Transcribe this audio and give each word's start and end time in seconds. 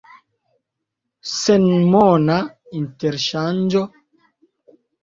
Senmona 1.33 2.41
interŝanĝo? 2.83 3.89